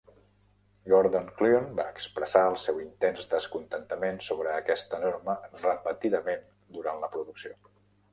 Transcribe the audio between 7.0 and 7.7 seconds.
la producció.